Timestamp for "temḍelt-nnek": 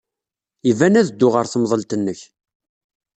1.47-2.21